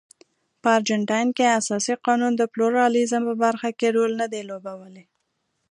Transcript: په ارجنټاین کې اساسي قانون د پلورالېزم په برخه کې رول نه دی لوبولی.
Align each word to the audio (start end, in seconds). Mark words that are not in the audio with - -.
په 0.61 0.67
ارجنټاین 0.77 1.27
کې 1.37 1.55
اساسي 1.59 1.95
قانون 2.05 2.33
د 2.37 2.43
پلورالېزم 2.51 3.21
په 3.29 3.35
برخه 3.43 3.69
کې 3.79 3.87
رول 3.97 4.11
نه 4.21 4.27
دی 4.33 4.41
لوبولی. 4.49 5.05